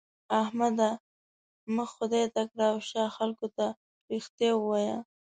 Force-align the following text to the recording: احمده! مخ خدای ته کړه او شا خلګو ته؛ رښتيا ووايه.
احمده! 0.41 0.91
مخ 1.75 1.89
خدای 1.97 2.25
ته 2.35 2.41
کړه 2.49 2.65
او 2.73 2.77
شا 2.89 3.03
خلګو 3.17 3.47
ته؛ 3.57 3.67
رښتيا 4.11 4.51
ووايه. 4.57 4.97